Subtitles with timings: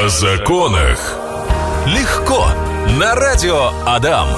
[0.00, 1.16] О законах.
[1.86, 2.46] Легко.
[3.00, 4.28] На радио Адам.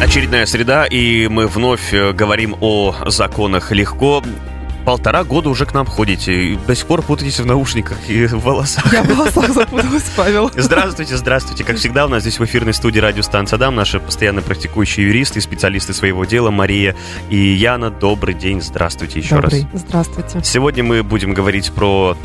[0.00, 4.22] Очередная среда, и мы вновь э, говорим о законах легко.
[4.84, 8.44] Полтора года уже к нам ходите, и до сих пор путаетесь в наушниках и в
[8.44, 8.92] волосах.
[8.92, 10.52] Я в волосах запуталась, Павел.
[10.56, 11.64] Здравствуйте, здравствуйте.
[11.64, 15.42] Как всегда, у нас здесь в эфирной студии радиостанция Адам наши постоянно практикующие юристы и
[15.42, 16.94] специалисты своего дела Мария
[17.28, 17.90] и Яна.
[17.90, 19.66] Добрый день, здравствуйте еще Добрый.
[19.72, 19.80] раз.
[19.82, 20.40] Здравствуйте.
[20.44, 22.16] Сегодня мы будем говорить про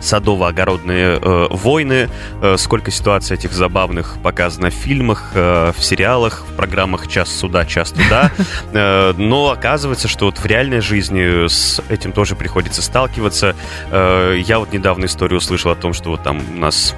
[0.00, 2.08] садово-огородные э, войны,
[2.42, 7.64] э, сколько ситуаций этих забавных показано в фильмах, э, в сериалах, в программах «Час суда,
[7.64, 8.30] час туда».
[8.72, 13.54] Э, но оказывается, что вот в реальной жизни с этим тоже приходится сталкиваться.
[13.90, 16.94] Э, я вот недавно историю услышал о том, что вот там у нас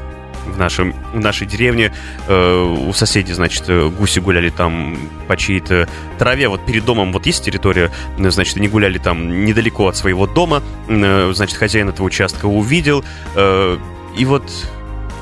[0.51, 1.93] в, нашем, в нашей деревне
[2.29, 4.97] э, у соседей, значит, э, гуси гуляли там
[5.29, 6.49] по чьей-то траве.
[6.49, 10.63] Вот перед домом вот есть территория, э, значит, они гуляли там недалеко от своего дома.
[10.89, 13.05] Э, значит, хозяин этого участка увидел.
[13.35, 13.79] э,
[14.17, 14.43] и вот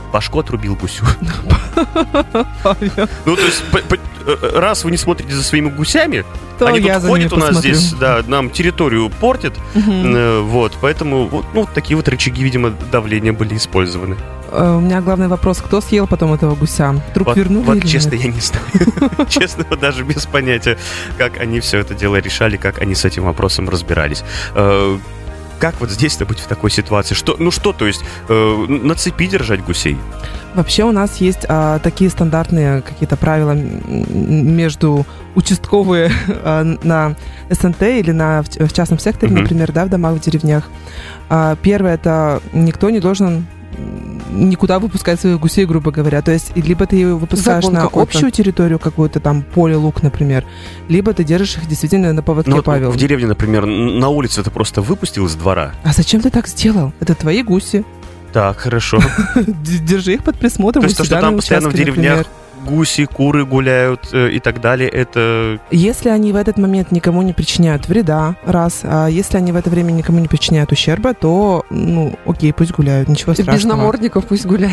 [0.09, 1.05] башку отрубил гусю.
[3.25, 3.95] Ну, то есть, по-
[4.27, 6.25] э, раз вы не смотрите за своими гусями,
[6.61, 9.55] они тут ходят у нас здесь, да, нам территорию портят.
[9.75, 14.17] Э, Вот, поэтому ну, такие вот рычаги, видимо, давления были использованы.
[14.51, 17.01] Э, У меня главный вопрос, кто съел потом этого гуся?
[17.15, 18.65] Труп Вот, вернули вот честно, я не знаю.
[19.29, 20.79] Честно, даже без понятия,
[21.17, 24.25] как они все это дело решали, как они с этим вопросом разбирались.
[25.59, 27.15] Как вот здесь-то быть в такой ситуации?
[27.15, 29.97] Что, ну что, то есть, э, на цепи держать гусей?
[30.55, 37.17] Вообще у нас есть а, такие стандартные какие-то правила между участковые а, на
[37.51, 39.43] СНТ или на, в, в частном секторе, Мгм.
[39.43, 40.65] например, да, в домах, в деревнях.
[41.29, 43.47] А, первое, это никто не должен
[44.31, 46.23] никуда выпускать своих гусей, грубо говоря.
[46.23, 50.45] То есть, либо ты выпускаешь Закон на общую территорию какую-то, там, поле, лук, например,
[50.89, 52.91] либо ты держишь их действительно на поводке, Ну, вот Павел.
[52.91, 55.73] в деревне, например, на улице ты просто выпустил из двора.
[55.85, 56.93] А зачем ты так сделал?
[57.01, 57.85] Это твои гуси.
[58.33, 59.01] Так, хорошо.
[59.37, 60.83] Держи их под присмотром.
[60.83, 62.27] То есть то, что там постоянно в деревнях.
[62.65, 65.59] Гуси, куры гуляют э, и так далее, это...
[65.71, 69.71] Если они в этот момент никому не причиняют вреда, раз, а если они в это
[69.71, 73.77] время никому не причиняют ущерба, то, ну, окей, пусть гуляют, ничего Без страшного.
[73.77, 74.73] намордников пусть гуляют.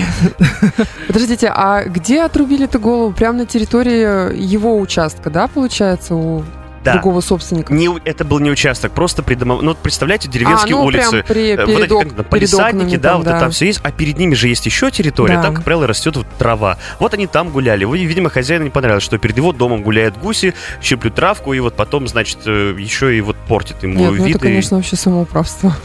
[1.08, 3.14] Подождите, а где отрубили-то голову?
[3.14, 6.44] Прямо на территории его участка, да, получается, у
[6.86, 6.94] Да.
[6.94, 7.74] другого собственника?
[7.74, 9.62] Не, это был не участок, просто придомов...
[9.62, 11.24] Ну, вот представляете, деревенские а, ну, улицы.
[11.28, 13.66] при, перед, вот эти ок- как перед палисадники, окнами да, там, вот это там все
[13.66, 15.44] есть, а перед ними же есть еще территория, Да.
[15.44, 16.78] там, как правило, растет вот трава.
[17.00, 17.84] Вот они там гуляли.
[17.86, 21.76] Вы, видимо, хозяину не понравилось, что перед его домом гуляют гуси, щиплют травку, и вот
[21.76, 24.36] потом, значит, э, еще и вот портит ему Нет, ну вид.
[24.38, 25.76] это, и- конечно, вообще самоуправство.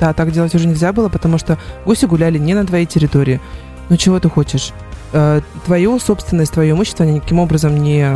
[0.00, 3.40] Да, так делать уже нельзя было, потому что гуси гуляли не на твоей территории.
[3.88, 4.72] Ну, чего ты хочешь?
[5.12, 8.06] Э, Твою собственность, твое имущество они никаким образом не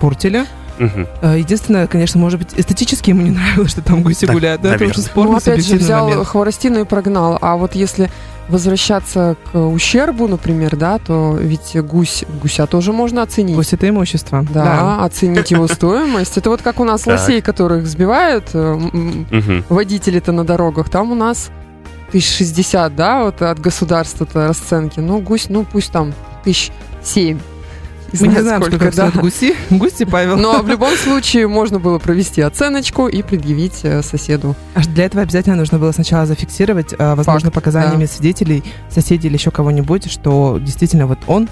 [0.00, 0.46] портили.
[0.78, 4.62] Э, Единственное, конечно, может быть, эстетически ему не нравилось, что там гуси гуляют.
[4.62, 4.98] Да, это наверное.
[4.98, 6.26] уже спорный, ну, опять же, взял момент.
[6.26, 7.38] хворостину и прогнал.
[7.40, 8.10] А вот если
[8.48, 13.54] возвращаться к ущербу, например, да, то ведь гусь, гуся тоже можно оценить.
[13.54, 14.44] Гусь это имущество.
[14.52, 16.36] Да, оценить его стоимость.
[16.36, 18.78] Это вот как у нас лосей, которых сбивают э,
[19.68, 20.88] водители-то на дорогах.
[20.90, 21.50] Там у нас
[22.10, 25.00] тысяч шестьдесят, да, вот от государства-то расценки.
[25.00, 26.12] Ну, гусь, ну, пусть там
[26.44, 26.70] тысяч
[27.02, 27.38] семь.
[28.20, 29.54] Мы не знаем, сколько, стоят гуси.
[29.70, 30.36] Гуси, Павел.
[30.36, 34.54] Но в любом случае можно было провести оценочку и предъявить э, соседу.
[34.74, 39.36] Аж Для этого обязательно нужно было сначала зафиксировать, э, возможно, Факт, показаниями свидетелей, соседей или
[39.36, 41.48] еще кого-нибудь, что действительно вот он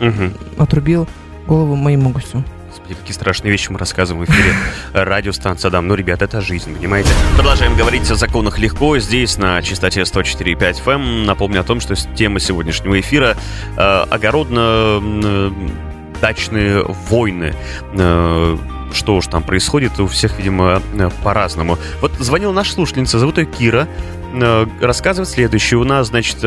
[0.00, 0.34] Мгм.
[0.58, 1.08] отрубил
[1.46, 2.44] голову моему гусю.
[2.70, 4.54] Господи, какие страшные вещи мы рассказываем в эфире
[4.94, 5.88] радиостанция Адам.
[5.88, 7.10] Ну, ребят, это жизнь, понимаете?
[7.36, 10.92] Продолжаем говорить о законах легко здесь, на частоте 104.5 FM.
[10.94, 11.24] Эм.
[11.24, 13.36] Напомню о том, что тема сегодняшнего эфира
[13.76, 14.04] э,
[16.22, 17.54] огородно-дачные войны.
[17.94, 18.56] Э,
[18.92, 21.78] что уж там происходит, у всех, видимо, э, по-разному.
[22.00, 23.88] Вот звонила наша слушательница, зовут ее Кира,
[24.34, 25.78] э, рассказывает следующее.
[25.78, 26.38] У нас, значит,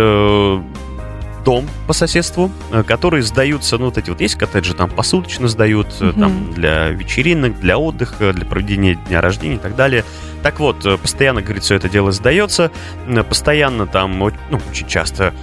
[1.43, 2.51] дом по соседству,
[2.87, 6.19] которые сдаются, ну, вот эти вот есть коттеджи, там посуточно сдают, Мгм.
[6.19, 10.03] там для вечеринок, для отдыха, для проведения дня рождения и так далее.
[10.41, 12.71] Так вот, постоянно, говорит, все это дело сдается,
[13.29, 14.31] постоянно там, ну,
[14.71, 15.35] очень часто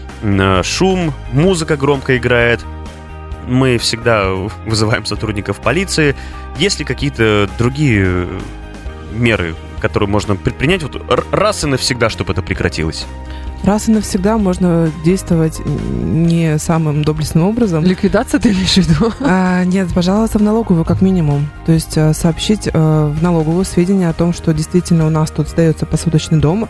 [0.64, 2.64] шум, музыка громко играет,
[3.46, 4.28] мы всегда
[4.66, 6.14] вызываем сотрудников полиции.
[6.58, 8.28] Есть ли какие-то другие
[9.12, 11.02] меры, которые можно предпринять вот
[11.32, 13.06] раз и навсегда, чтобы это прекратилось?
[13.64, 17.84] Раз и навсегда можно действовать не самым доблестным образом.
[17.84, 19.12] Ликвидация ты имеешь в виду?
[19.20, 21.48] А, нет, пожалуйста, в налоговую как минимум.
[21.64, 25.48] То есть э, сообщить э, в налоговую сведения о том, что действительно у нас тут
[25.48, 26.68] сдается посуточный дом,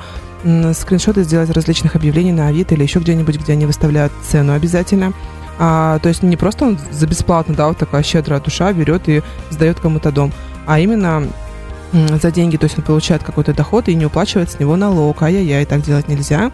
[0.75, 5.15] скриншоты сделать различных объявлений на Авито или еще где-нибудь, где они выставляют цену обязательно.
[5.59, 9.23] А, то есть не просто он за бесплатно, да, вот такая щедрая душа берет и
[9.51, 10.33] сдает кому-то дом,
[10.67, 11.29] а именно
[11.93, 15.23] за деньги, то есть он получает какой-то доход и не уплачивает с него налог.
[15.23, 16.51] Ай-яй-яй, так делать нельзя.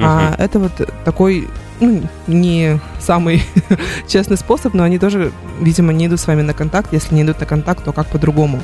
[0.00, 0.72] А, это вот
[1.04, 1.48] такой
[1.80, 3.42] ну, не самый
[4.06, 6.92] честный способ, но они тоже, видимо, не идут с вами на контакт.
[6.92, 8.62] Если не идут на контакт, то как по-другому.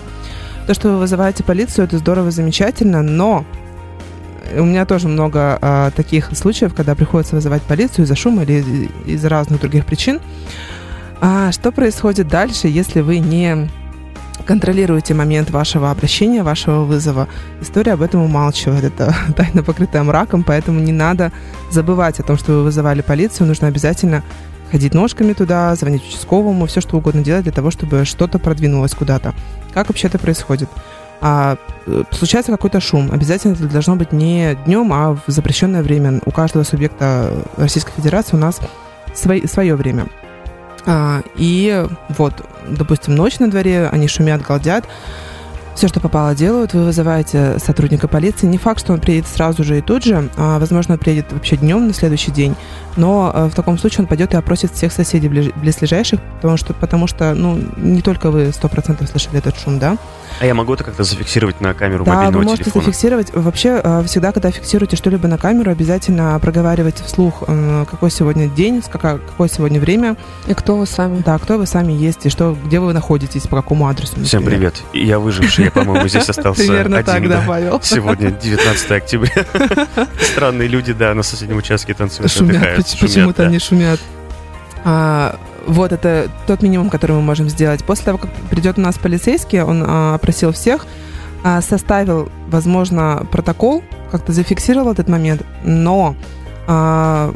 [0.66, 3.44] То, что вы вызываете полицию, это здорово, замечательно, но
[4.56, 9.24] у меня тоже много а, таких случаев, когда приходится вызывать полицию из-за шума или из
[9.24, 10.20] разных других причин.
[11.20, 13.68] А что происходит дальше, если вы не
[14.44, 17.28] контролируете момент вашего обращения, вашего вызова?
[17.60, 18.84] История об этом умалчивает.
[18.84, 21.32] Это тайна, покрытая мраком, поэтому не надо
[21.70, 23.46] забывать о том, что вы вызывали полицию.
[23.46, 24.22] Нужно обязательно
[24.72, 29.34] ходить ножками туда, звонить участковому, все что угодно делать для того, чтобы что-то продвинулось куда-то.
[29.72, 30.68] Как вообще это происходит?
[31.24, 33.10] А, э, случается какой-то шум.
[33.12, 36.20] Обязательно это должно быть не днем, а в запрещенное время.
[36.26, 38.60] У каждого субъекта Российской Федерации у нас
[39.14, 40.08] свой, свое время.
[40.84, 42.34] А, и вот,
[42.68, 44.84] допустим, ночь на дворе, они шумят, галдят,
[45.74, 46.74] все, что попало, делают.
[46.74, 48.46] Вы вызываете сотрудника полиции.
[48.46, 50.28] Не факт, что он приедет сразу же и тут же.
[50.36, 52.54] А, возможно, он приедет вообще днем на следующий день.
[52.96, 57.06] Но а, в таком случае он пойдет и опросит всех соседей близлежащих, потому что, потому
[57.06, 59.96] что ну, не только вы 100% слышали этот шум, да?
[60.40, 62.84] А я могу это как-то зафиксировать на камеру да, мобильного вы можете телефона?
[62.84, 63.34] зафиксировать.
[63.34, 68.82] Вообще, а, всегда, когда фиксируете что-либо на камеру, обязательно проговаривайте вслух, э, какой сегодня день,
[68.82, 70.16] какое, какое сегодня время.
[70.46, 71.22] И кто вы сами.
[71.24, 74.12] Да, кто вы сами есть, и что, где вы находитесь, по какому адресу.
[74.12, 74.28] Например.
[74.28, 74.82] Всем привет.
[74.92, 77.14] Я выживший, по-моему, здесь остался Примерно один.
[77.14, 77.80] так, да, Павел.
[77.82, 79.44] Сегодня 19 октября.
[80.20, 82.86] Странные люди, да, на соседнем участке танцуют, Шумят, отдыхают.
[82.86, 84.00] поч- почему-то они шумят.
[84.84, 87.84] А, вот это тот минимум, который мы можем сделать.
[87.84, 90.86] После того, как придет у нас полицейский, он а, опросил всех,
[91.44, 96.16] а, составил, возможно, протокол, как-то зафиксировал этот момент, но
[96.66, 97.34] а,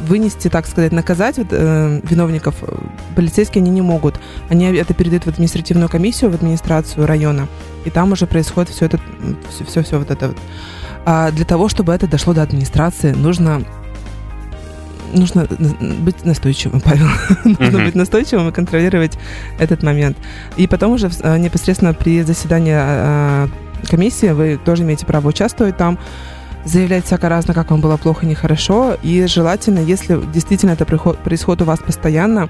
[0.00, 2.76] вынести, так сказать, наказать э, виновников э,
[3.14, 4.20] полицейские они не могут.
[4.48, 7.48] Они это передают в административную комиссию, в администрацию района,
[7.84, 9.00] и там уже происходит все это,
[9.50, 10.36] все, все, все вот это вот.
[11.04, 13.64] А для того, чтобы это дошло до администрации, нужно
[15.12, 15.46] нужно
[16.00, 17.06] быть настойчивым, Павел.
[17.44, 19.16] нужно быть настойчивым и контролировать
[19.58, 20.16] этот момент.
[20.56, 23.48] И потом уже э, непосредственно при заседании э,
[23.88, 25.98] комиссии вы тоже имеете право участвовать там,
[26.66, 28.96] заявлять всяко разно, как вам было плохо, нехорошо.
[29.02, 32.48] И желательно, если действительно это происходит у вас постоянно,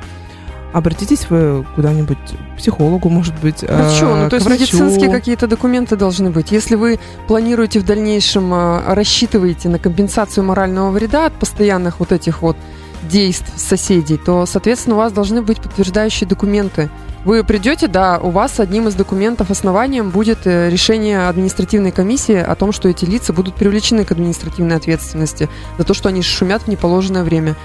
[0.73, 4.63] обратитесь вы куда-нибудь к психологу, может быть, э, Врачу, ну к то есть врачу.
[4.63, 6.53] медицинские какие-то документы должны быть.
[6.53, 6.99] Если вы
[7.29, 12.57] планируете в дальнейшем, э, рассчитываете на компенсацию морального вреда от постоянных вот этих вот
[13.03, 16.91] действий соседей, то, соответственно, у вас должны быть подтверждающие документы.
[17.27, 22.55] Вы придете, да, у вас одним из документов основанием будет э, решение административной комиссии о
[22.55, 26.69] том, что эти лица будут привлечены к административной ответственности за то, что они шумят в
[26.69, 27.57] неположенное время.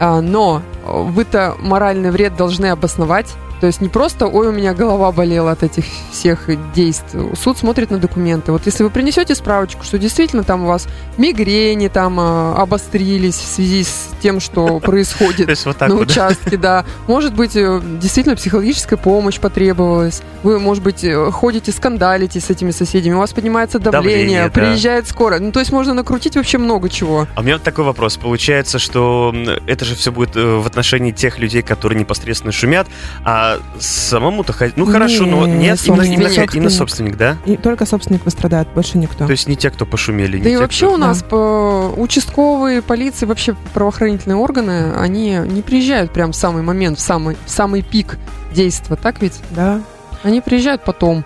[0.00, 3.32] А, Но э, вы-то моральный вред должны обосновать.
[3.60, 7.20] То есть не просто, ой, у меня голова болела от этих всех действий.
[7.36, 8.52] Суд смотрит на документы.
[8.52, 13.46] Вот если вы принесете справочку, что действительно там у вас мигрени там э, обострились в
[13.46, 15.48] связи с тем, что происходит
[15.80, 16.84] на участке, да.
[17.06, 20.22] Может быть, э, действительно психологическая помощь потребовалась.
[20.42, 24.50] Вы, может быть, э, ходите, скандалите с этими соседями, у вас поднимается давление, Давление, да.
[24.50, 25.40] приезжает скорая.
[25.40, 27.26] Ну, то есть можно накрутить вообще много чего.
[27.34, 28.16] А у меня вот такой вопрос.
[28.16, 29.34] Получается, что
[29.66, 32.86] это же все будет э, в отношении тех людей, которые непосредственно шумят,
[33.24, 34.52] а самому-то...
[34.52, 36.54] хо- Ну, хорошо, но Не, нет, именно, именно, собственник.
[36.54, 37.36] именно собственник, да?
[37.46, 39.26] И только собственник пострадает, больше никто.
[39.26, 41.92] То есть не те, кто пошумели, не Да и те, вообще кто- у нас по
[41.96, 47.50] участковые, полиции, вообще правоохранительные органы, они не приезжают прям в самый момент, в самый, в
[47.50, 48.18] самый пик
[48.52, 49.40] действия, так ведь?
[49.50, 49.80] Да.
[50.22, 51.24] Они приезжают потом.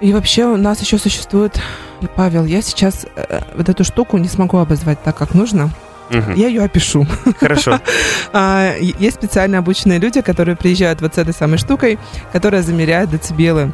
[0.00, 1.60] И вообще у нас еще существует,
[2.16, 5.70] Павел, я сейчас э, вот эту штуку не смогу обозвать так, как нужно.
[6.10, 6.34] Мгм.
[6.34, 7.06] Я ее опишу.
[7.38, 7.80] Хорошо.
[8.32, 11.98] А, Есть специально обученные люди, которые приезжают вот с этой самой штукой,
[12.32, 13.72] которая замеряет децибелы.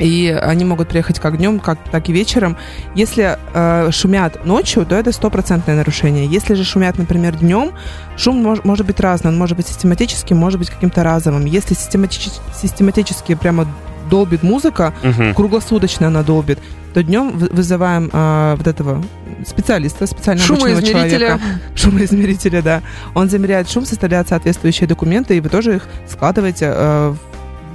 [0.00, 2.56] И они могут приехать как днем, как, так и вечером.
[2.96, 6.26] Если э, шумят ночью, то это стопроцентное нарушение.
[6.26, 7.72] Если же шумят, например, днем,
[8.16, 9.30] шум мож- может быть разный.
[9.30, 11.44] Он может быть систематическим, может быть каким-то разовым.
[11.44, 13.66] Если систематич- систематически прямо
[14.08, 15.34] долбит музыка, Мгм.
[15.34, 16.58] круглосуточно она долбит,
[16.92, 19.02] то днем вы- вызываем а, вот этого
[19.46, 21.08] специалиста, специально обученного Шумоизмерителя.
[21.28, 21.40] человека.
[21.74, 22.82] Шумоизмерителя, да.
[23.14, 27.16] Он замеряет шум, составляет соответствующие документы, и вы тоже их складываете в-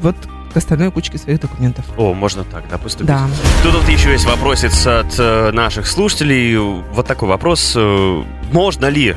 [0.01, 0.15] вот
[0.53, 1.85] к остальной кучке своих документов.
[1.97, 3.07] О, можно так, да, поступить?
[3.07, 3.27] Да.
[3.61, 6.57] Тут вот еще есть вопросец от э, наших слушателей.
[6.57, 7.73] Вот такой вопрос.
[7.75, 9.15] э, можно ли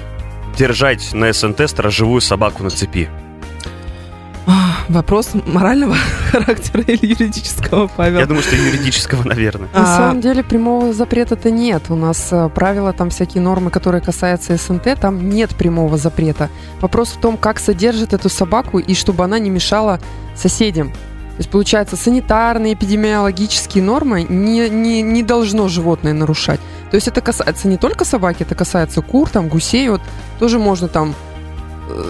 [0.59, 3.09] держать на СНТ сторожевую собаку на цепи?
[4.89, 5.95] Вопрос морального
[6.31, 8.21] характера или юридического, Павел?
[8.21, 9.69] Я думаю, что юридического, наверное.
[9.73, 11.85] На А, самом деле прямого запрета-то нет.
[11.89, 16.51] У нас э, правила, там всякие нормы, которые касаются СНТ, там нет прямого запрета.
[16.81, 20.01] Вопрос в том, как содержит эту собаку и чтобы она не мешала
[20.35, 20.91] соседям.
[20.91, 26.61] То есть, получается, санитарные, эпидемиологические нормы не, не, не должно животное нарушать.
[26.91, 29.89] То есть это касается не только собаки, это касается кур, там, гусей.
[29.89, 30.03] Вот
[30.39, 31.15] тоже можно там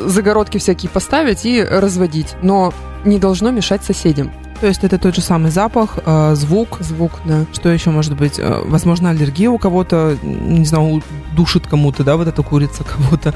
[0.07, 2.73] загородки всякие поставить и разводить, но
[3.05, 4.33] не должно мешать соседям.
[4.61, 6.79] То есть это тот же самый запах, э, звук.
[6.81, 7.47] Звук, да.
[7.53, 8.39] Что еще может быть?
[8.39, 11.03] Э, возможно, аллергия у кого-то, не знаю,
[11.35, 13.35] душит кому-то, да, вот эта курица кого-то.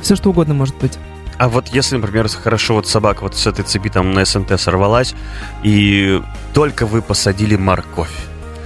[0.00, 0.98] Все что угодно может быть.
[1.36, 5.14] А вот если, например, хорошо вот собака вот с этой цепи там на СНТ сорвалась,
[5.62, 6.22] и
[6.54, 8.14] только вы посадили морковь,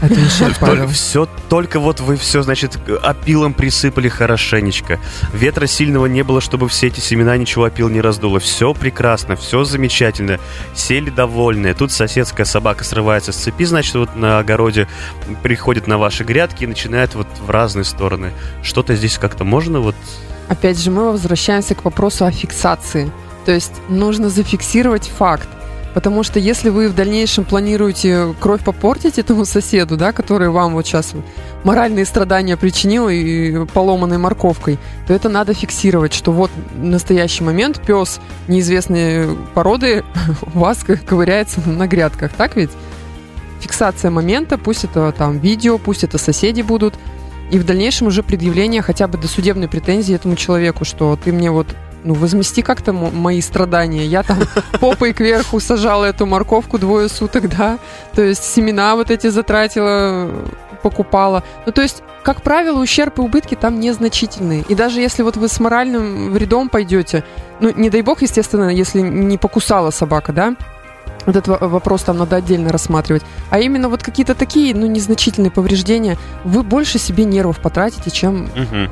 [0.00, 5.00] Это все, только вот вы все, значит, опилом присыпали хорошенечко.
[5.32, 8.38] Ветра сильного не было, чтобы все эти семена ничего опил не раздуло.
[8.38, 10.38] Все прекрасно, все замечательно.
[10.74, 11.74] Сели довольные.
[11.74, 14.86] Тут соседская собака срывается с цепи, значит, вот на огороде
[15.42, 18.32] приходит на ваши грядки и начинает вот в разные стороны.
[18.62, 19.94] Что-то здесь как-то можно вот...
[20.48, 23.10] Опять же, мы возвращаемся к вопросу о фиксации.
[23.44, 25.48] То есть нужно зафиксировать факт.
[25.96, 30.86] Потому что если вы в дальнейшем планируете кровь попортить этому соседу, да, который вам вот
[30.86, 31.14] сейчас
[31.64, 37.80] моральные страдания причинил и поломанной морковкой, то это надо фиксировать, что вот в настоящий момент
[37.80, 40.04] пес неизвестной породы
[40.54, 42.72] у вас ковыряется на грядках, так ведь?
[43.60, 46.92] Фиксация момента, пусть это там видео, пусть это соседи будут,
[47.50, 51.50] и в дальнейшем уже предъявление хотя бы до судебной претензии этому человеку, что ты мне
[51.50, 51.68] вот
[52.06, 54.06] ну, возмести как-то мои страдания.
[54.06, 54.38] Я там
[54.80, 57.78] попой кверху сажала эту морковку двое суток, да,
[58.14, 60.30] то есть семена вот эти затратила,
[60.82, 61.42] покупала.
[61.66, 64.64] Ну, то есть, как правило, ущерб и убытки там незначительные.
[64.68, 67.24] И даже если вот вы с моральным вредом пойдете,
[67.60, 70.54] ну, не дай бог, естественно, если не покусала собака, да,
[71.26, 73.22] вот этот вопрос там надо отдельно рассматривать.
[73.50, 78.90] А именно вот какие-то такие, ну, незначительные повреждения, вы больше себе нервов потратите, чем Мгм.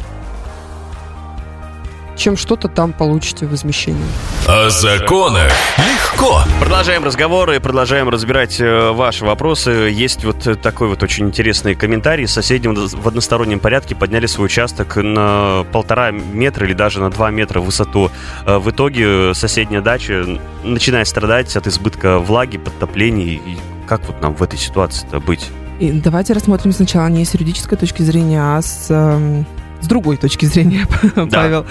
[2.17, 4.05] Чем что-то там получите возмещение.
[4.47, 6.43] О законах легко.
[6.61, 9.71] Продолжаем разговоры, продолжаем разбирать э, ваши вопросы.
[9.71, 12.27] Есть вот э, такой вот очень интересный комментарий.
[12.27, 17.61] Соседи в одностороннем порядке подняли свой участок на полтора метра или даже на два метра
[17.61, 18.11] в высоту.
[18.47, 20.25] Э, В итоге соседняя дача
[20.63, 23.35] начинает страдать от избытка влаги, подтоплений.
[23.35, 25.51] И как вот нам в этой ситуации-то быть?
[25.81, 29.45] И давайте рассмотрим сначала не с юридической точки зрения, а с, эм,
[29.85, 30.87] с другой точки зрения,
[31.33, 31.65] Павел.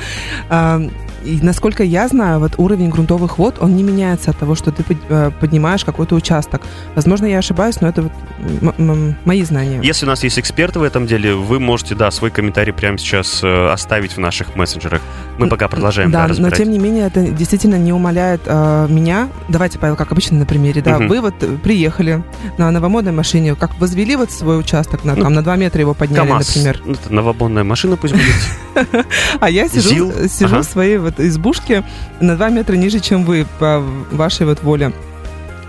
[0.49, 0.91] Эм,
[1.25, 4.83] И насколько я знаю, вот уровень грунтовых вод, он не меняется от того, что ты
[5.09, 6.61] э, поднимаешь какой-то участок.
[6.95, 8.11] Возможно, я ошибаюсь, но это вот
[9.25, 9.79] мои знания.
[9.81, 13.41] Если у нас есть эксперты в этом деле, вы можете, да, свой комментарий прямо сейчас
[13.43, 15.01] э, оставить в наших мессенджерах.
[15.37, 19.29] Мы пока продолжаем да, Да, но тем не менее это действительно не умаляет э, меня.
[19.47, 20.81] Давайте, Павел, как обычно на примере.
[20.81, 21.07] Да, Мгм.
[21.07, 22.23] вы вот э, приехали
[22.57, 25.93] на новомодной машине, как возвели вот свой участок, на, Ну, там, на 2 метра его
[25.93, 26.47] подняли, КамАЗ.
[26.55, 26.81] например.
[26.85, 29.05] Ну, это новобонная машина пусть будет.
[29.39, 31.83] А я сижу, сижу в своей вот избушке
[32.19, 33.81] на 2 метра ниже, чем вы, по
[34.11, 34.91] вашей вот воле.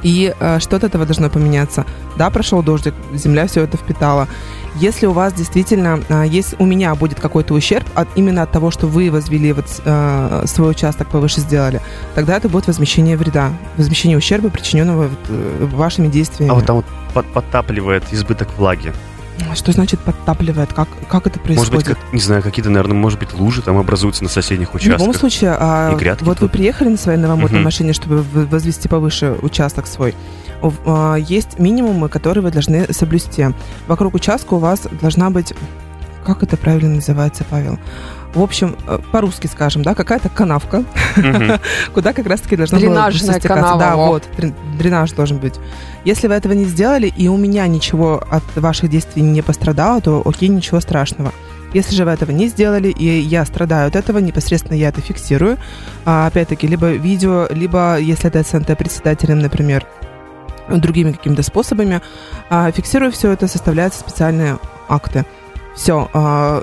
[0.02, 1.86] И э, что от этого должно поменяться?
[2.18, 4.26] Да, прошел дождик, земля все это впитала.
[4.74, 8.70] Если у вас действительно э, есть, у меня будет какой-то ущерб от, именно от того,
[8.70, 11.80] что вы возвели вот э, свой участок повыше сделали,
[12.14, 16.50] тогда это будет возмещение вреда, возмещение ущерба, причиненного вот, э, вашими действиями.
[16.50, 18.92] А вот там вот под- подтапливает избыток влаги.
[19.54, 20.72] Что значит подтапливает?
[20.72, 21.86] Как, как это Может быть, происходит?
[21.98, 25.16] как, не знаю, какие-то, наверное, может быть, лужи там образуются на соседних В любом участках.
[25.20, 26.52] случае, а, И грядки вот вы тут.
[26.52, 27.64] приехали на своей новомодной Мгм.
[27.64, 30.14] машине, чтобы возвести повыше участок свой.
[30.86, 33.48] А, Есть минимумы, которые вы должны соблюсти.
[33.86, 35.52] Вокруг участка у вас должна быть,
[36.24, 37.78] как это правильно называется, Павел?
[38.34, 40.84] В общем, э, по-русски скажем, да, какая-то канавка,
[41.94, 43.48] куда как раз-таки должна Дренажная была стекаться.
[43.48, 44.06] канава, Да, во.
[44.08, 45.54] вот, дрен- дренаж должен быть.
[46.04, 50.20] Если вы этого не сделали, и у меня ничего от ваших действий не пострадало, то
[50.24, 51.32] окей, ничего страшного.
[51.72, 55.58] Если же вы этого не сделали, и я страдаю от этого, непосредственно я это фиксирую.
[56.04, 59.84] А, опять-таки, либо видео, либо, если это СНТ председателем, например,
[60.68, 62.00] другими какими-то способами,
[62.50, 65.24] а, фиксирую все это, составляются специальные акты.
[65.74, 66.08] Все,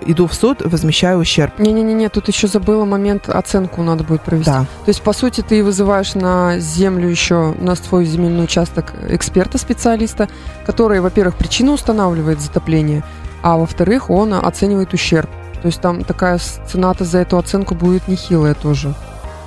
[0.06, 1.60] иду в суд, возмещаю ущерб.
[1.60, 4.50] Не-не-не, тут еще забыла момент, оценку надо будет провести.
[4.50, 4.62] Да.
[4.86, 10.30] То есть, по сути, ты вызываешь на землю еще, на свой земельный участок эксперта-специалиста,
[10.65, 13.03] который, во-первых, причину устанавливает затопление,
[13.41, 15.30] а во-вторых, он оценивает ущерб.
[15.62, 18.96] То есть там такая цена-то за эту оценку будет нехилая тоже.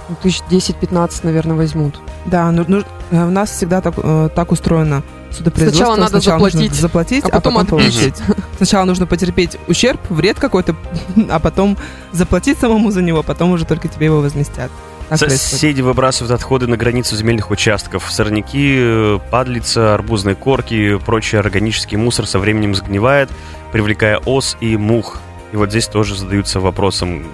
[0.09, 1.99] Ну, Тысяч 10-15, наверное, возьмут.
[2.27, 5.03] Да, ну, ну, э, у нас всегда так, э, так устроено
[5.35, 5.85] судопроизводство.
[5.85, 7.95] Сначала надо нужно заплатить, заплатить, а а потом потом, отбить.
[7.95, 8.23] получить.
[8.57, 10.77] Сначала нужно потерпеть ущерб, вред какой-то,
[11.31, 11.77] а потом
[12.13, 14.71] заплатить самому за него, потом уже только тебе его возместят.
[15.11, 18.11] Соседи выбрасывают отходы на границу земельных участков.
[18.11, 23.29] Сорняки, падлица, арбузные корки, прочий органический мусор со временем сгнивает,
[23.71, 25.21] привлекая ос и мух.
[25.53, 27.25] И вот здесь тоже задаются вопросом,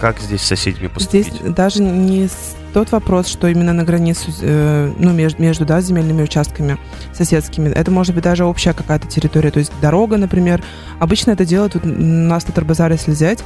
[0.00, 1.28] как здесь с соседями поступить?
[1.28, 2.28] Здесь даже не
[2.74, 6.76] тот вопрос, что именно на границу, э, ну, между, между, да, земельными участками
[7.12, 7.68] соседскими.
[7.68, 10.60] Это может быть даже общая какая-то территория, то есть дорога, например.
[10.98, 13.44] Обычно это делают, вот, у нас на Тарбазар, если взять,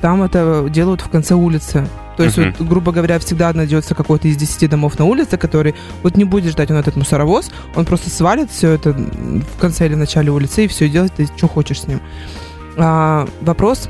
[0.00, 1.88] там это делают в конце улицы.
[2.16, 2.54] То есть, Мгм.
[2.56, 6.52] вот, грубо говоря, всегда найдется какой-то из 10 домов на улице, который вот не будет
[6.52, 10.68] ждать он этот мусоровоз, он просто свалит все это в конце или начале улицы и
[10.68, 12.00] все делает, ты что хочешь с ним.
[12.76, 13.88] А, вопрос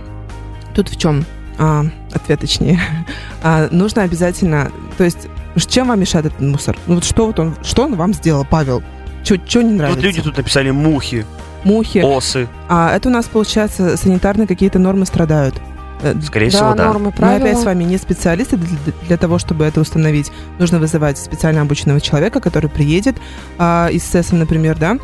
[0.74, 1.26] тут в чем?
[1.58, 2.80] А, ответ точнее.
[3.42, 5.28] А, нужно обязательно, то есть,
[5.68, 6.76] чем вам мешает этот мусор?
[6.88, 8.82] Ну вот что вот он, что он вам сделал, Павел?
[9.22, 9.96] Что не нравится?
[10.00, 11.24] Вот люди тут написали мухи,
[11.64, 11.98] Мухи.
[11.98, 12.48] осы.
[12.68, 15.54] А это у нас, получается, санитарные какие-то нормы страдают.
[16.02, 16.86] Э, Скорее Да, всего, да.
[16.86, 20.30] нормы, Мы опять с вами не специалисты для, для того, чтобы это установить.
[20.58, 23.16] Нужно вызывать специально обученного человека, который приедет
[23.58, 24.98] а, из СЭСа, например, да,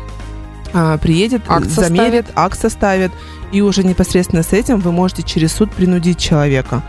[0.77, 3.11] а, приедет, Акт замерит, акт составит,
[3.53, 6.83] и уже непосредственно с этим вы можете через суд принудить человека.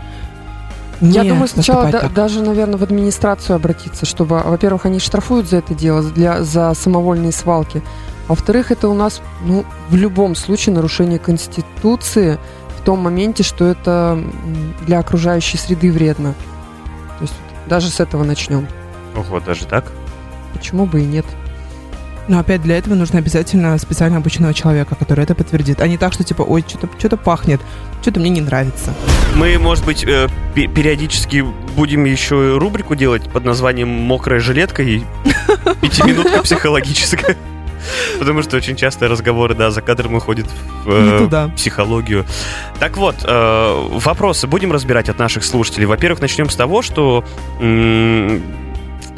[0.99, 2.13] Я Не думаю, сначала да- так.
[2.13, 7.31] даже, наверное, в администрацию обратиться, чтобы, во-первых, они штрафуют за это дело, для, за самовольные
[7.31, 7.81] свалки.
[8.27, 12.37] А во-вторых, это у нас, ну, в любом случае нарушение Конституции
[12.77, 14.21] в том моменте, что это
[14.85, 16.33] для окружающей среды вредно.
[17.19, 17.35] То есть
[17.67, 18.67] даже с этого начнем.
[19.15, 19.91] Ого, даже так?
[20.53, 21.25] Почему бы и нет?
[22.27, 25.81] Но опять для этого нужно обязательно специально обученного человека, который это подтвердит.
[25.81, 27.61] А не так, что типа, ой, что-то что пахнет,
[28.01, 28.93] что-то мне не нравится.
[29.35, 34.83] Мы, может быть, э, пе- периодически будем еще и рубрику делать под названием «Мокрая жилетка»
[34.83, 35.01] и
[35.81, 37.37] «Пятиминутка психологическая».
[38.19, 40.47] Потому что очень часто разговоры, да, за кадром уходят
[40.83, 41.49] в э, туда.
[41.55, 42.25] психологию.
[42.79, 45.85] Так вот, э, вопросы будем разбирать от наших слушателей.
[45.85, 47.23] Во-первых, начнем с того, что
[47.61, 48.41] м,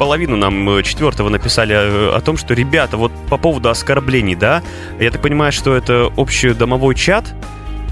[0.00, 4.62] половину нам э, четвертого написали э, о том, что, ребята, вот по поводу оскорблений, да,
[4.98, 7.34] я так понимаю, что это общий домовой чат,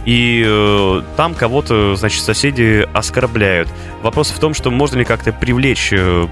[0.08, 3.68] и э, там кого-то, значит, соседи оскорбляют.
[4.02, 6.26] Вопрос в том, что можно ли как-то привлечь э,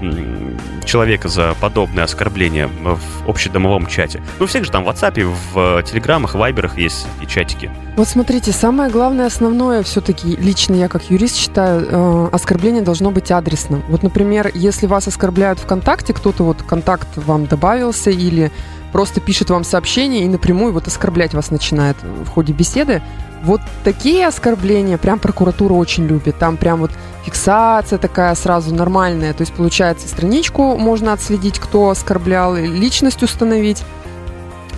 [0.83, 4.23] человека за подобное оскорбление в общедомовом чате.
[4.39, 7.69] Ну, всех же там в WhatsApp, в э, Телеграмах, Вайберах есть и чатики.
[7.95, 13.29] Вот смотрите, самое главное, основное все-таки, лично я как юрист считаю, э, оскорбление должно быть
[13.29, 13.83] адресным.
[13.89, 18.51] Вот, например, если вас оскорбляют ВКонтакте, кто-то вот контакт вам добавился или
[18.91, 23.03] просто пишет вам сообщение и напрямую вот оскорблять вас начинает в ходе беседы,
[23.43, 26.37] вот такие оскорбления прям прокуратура очень любит.
[26.37, 26.91] Там прям вот
[27.23, 29.33] фиксация такая сразу нормальная.
[29.33, 33.83] То есть, получается, страничку можно отследить, кто оскорблял, личность установить.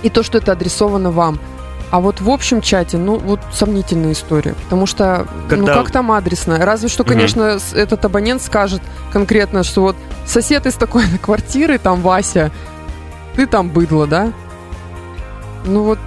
[0.04, 1.39] И то, что это адресовано вам.
[1.91, 4.54] А вот в общем чате, ну, вот сомнительная история.
[4.65, 6.58] Потому что, Когда- ну, как там адресно?
[6.63, 9.95] Разве что, конечно, с- этот абонент скажет конкретно, что вот
[10.26, 12.52] сосед из такой квартиры, там, Вася,
[13.36, 14.32] ты там быдло, да?
[15.65, 16.00] Ну, вот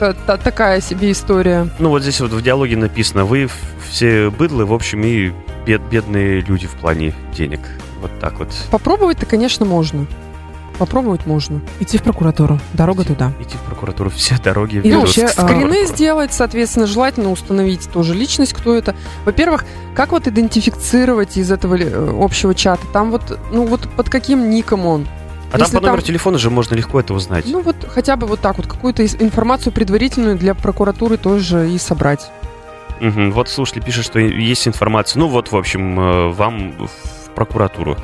[0.00, 1.68] та- та- такая себе история.
[1.78, 3.48] Ну, вот здесь вот в диалоге написано, вы
[3.88, 5.30] все быдлы, в общем, и
[5.66, 7.60] бед- бедные люди в плане денег.
[8.00, 8.48] Вот так вот.
[8.70, 10.06] Попробовать-то, конечно, можно.
[10.78, 11.60] Попробовать можно.
[11.78, 12.58] Идти в прокуратуру.
[12.72, 13.32] Дорога туда.
[13.38, 15.86] Идти в прокуратуру, все дороги И ведут вообще, а, Скрины прокуратуру.
[15.94, 18.94] сделать, соответственно, желательно установить тоже личность, кто это.
[19.26, 22.80] Во-первых, как вот идентифицировать из этого э, общего чата?
[22.94, 25.06] Там вот, ну вот под каким ником он?
[25.50, 27.44] А там если по номеру там- телефона же можно легко это узнать.
[27.48, 32.30] Ну вот хотя бы вот так вот, какую-то информацию предварительную для прокуратуры тоже и собрать.
[33.00, 33.32] Мгм.
[33.32, 35.18] Вот слушатель пишет, что есть информация.
[35.20, 37.96] Ну вот, в общем, э, вам в прокуратуру.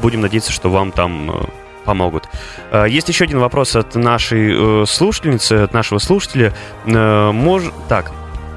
[0.00, 1.44] Будем надеяться, что вам там э,
[1.84, 2.28] помогут.
[2.70, 6.54] Э, Есть еще один вопрос от нашей слушательницы, от нашего слушателя.
[6.86, 8.12] Мож- Так,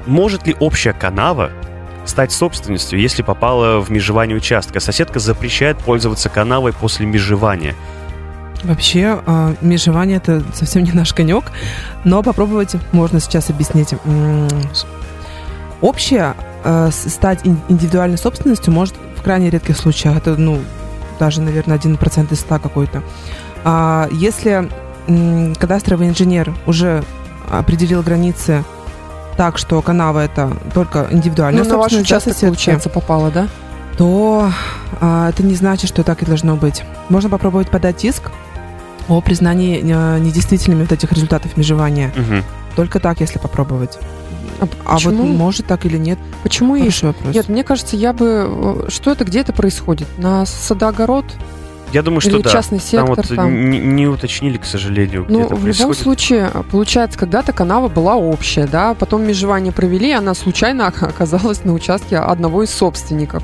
[0.06, 1.50] может ли общая канава
[2.06, 4.80] стать собственностью, если попала в межевание участка?
[4.80, 7.74] Соседка запрещает пользоваться канавой после межевания.
[8.64, 11.44] Вообще, э, межевание это совсем не наш конек,
[12.04, 13.94] но попробовать можно сейчас объяснить.
[15.80, 20.16] Общее с- стать ин- индивидуальной собственностью может в крайне редких случаях.
[20.16, 20.58] Это, ну,
[21.20, 23.02] даже, наверное, 1% из 100 какой-то.
[23.64, 24.68] А если
[25.58, 27.02] кадастровый инженер уже
[27.50, 28.64] определил границы
[29.36, 33.48] так, что канава это только индивидуальная Ну, на ваш собственность, участок, соседки, получается, попало, да?
[33.96, 34.50] то
[35.00, 36.82] а, это не значит, что так и должно быть.
[37.08, 38.30] Можно попробовать подать иск
[39.08, 42.12] о признании э, недействительными вот этих результатов межевания.
[42.16, 42.44] Мгм.
[42.76, 43.98] Только так, если попробовать.
[44.60, 45.26] А, А вот почему?
[45.26, 47.34] может так или нет, Почему и хороший вопрос.
[47.34, 48.84] Нет, мне кажется, я бы...
[48.86, 50.08] э, Что это, где это происходит?
[50.18, 51.24] На садогород?
[51.92, 52.50] Я думаю, что Или да.
[52.50, 53.16] частный Там сектор?
[53.16, 53.70] вот там?
[53.70, 55.98] не, не уточнили, к сожалению, где Ну, в любом происходит.
[55.98, 62.18] случае, получается, когда-то канава была общая, да, потом межевание провели, она случайно оказалась на участке
[62.18, 63.42] одного из собственников.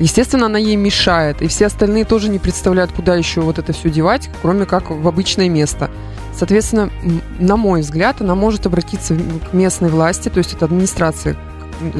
[0.00, 3.90] Естественно, она ей мешает, и все остальные тоже не представляют, куда еще вот это все
[3.90, 5.90] девать, кроме как в обычное место.
[6.36, 6.90] Соответственно,
[7.38, 11.36] на мой взгляд, она может обратиться к местной власти, то есть это администрации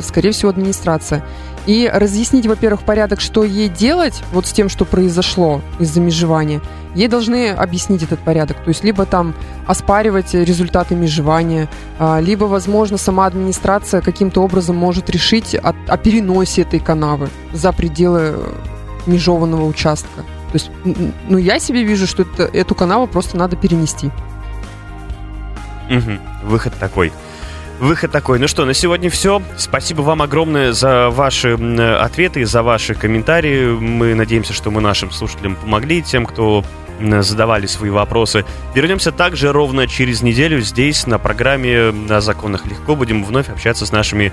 [0.02, 1.24] скорее всего, администрация.
[1.66, 6.61] И разъяснить, во-первых, порядок, что ей делать вот с тем, что произошло из-за межевания.
[6.94, 8.59] Ей должны объяснить этот порядок.
[8.59, 9.35] То есть либо там
[9.66, 16.62] оспаривать результаты межевания, а, либо, возможно, сама администрация каким-то образом может решить о, о переносе
[16.62, 18.37] этой канавы за пределы
[19.07, 20.22] межеванного участка.
[20.53, 20.70] То есть,
[21.29, 24.11] ну, я себе вижу, что это, эту канаву просто надо перенести.
[25.90, 26.48] Угу.
[26.48, 27.12] Выход такой.
[27.80, 28.38] Выход такой.
[28.38, 29.42] Ну что, на сегодня все.
[29.56, 31.54] Спасибо вам огромное за ваши
[32.00, 33.66] ответы, за ваши комментарии.
[33.66, 36.64] Мы надеемся, что мы нашим слушателям помогли, тем, кто
[37.20, 38.44] задавали свои вопросы.
[38.74, 42.94] Вернемся также ровно через неделю здесь, на программе «На законах легко».
[42.94, 44.32] Будем вновь общаться с нашими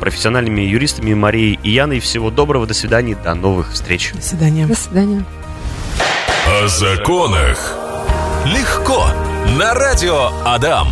[0.00, 2.00] профессиональными юристами Марией и Яной.
[2.00, 4.12] Всего доброго, до свидания, до новых встреч.
[4.12, 4.66] До свидания.
[4.66, 5.24] До свидания.
[6.48, 7.76] О законах
[8.44, 9.06] легко
[9.56, 10.88] на радио Адам.